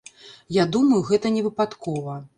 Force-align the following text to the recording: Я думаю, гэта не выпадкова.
Я 0.61 0.65
думаю, 0.77 1.03
гэта 1.11 1.33
не 1.37 1.47
выпадкова. 1.49 2.21